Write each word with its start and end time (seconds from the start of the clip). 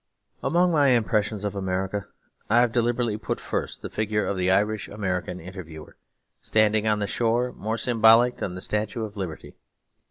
Among 0.41 0.71
my 0.71 0.87
impressions 0.87 1.43
of 1.43 1.55
America 1.55 2.07
I 2.49 2.61
have 2.61 2.71
deliberately 2.71 3.17
put 3.17 3.39
first 3.39 3.83
the 3.83 3.89
figure 3.91 4.25
of 4.25 4.35
the 4.35 4.49
Irish 4.49 4.87
American 4.87 5.39
interviewer, 5.39 5.95
standing 6.41 6.87
on 6.87 6.97
the 6.97 7.05
shore 7.05 7.51
more 7.53 7.77
symbolic 7.77 8.37
than 8.37 8.55
the 8.55 8.61
statue 8.61 9.03
of 9.05 9.15
Liberty. 9.15 9.53